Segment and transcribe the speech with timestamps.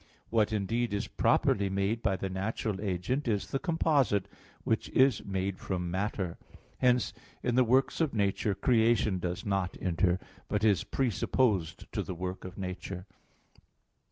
[0.31, 4.27] What, indeed, is properly made by the natural agent is the "composite,"
[4.63, 6.39] which is made from matter.
[6.79, 12.15] Hence in the works of nature creation does not enter, but is presupposed to the
[12.15, 13.05] work of nature.